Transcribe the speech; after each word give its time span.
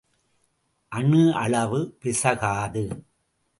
அணு 0.91 1.33
அளவு 1.33 1.97
பிசகாது. 1.99 2.85